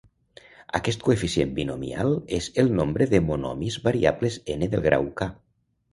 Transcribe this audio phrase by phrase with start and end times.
[0.79, 2.09] Aquest coeficient binomial
[2.39, 5.29] és el nombre de monomis variables "n" del grau "k".